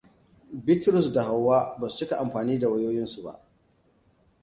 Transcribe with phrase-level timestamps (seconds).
[0.63, 3.41] Bitrus da Hauwa basu cika amfani da wayoyinsu ba.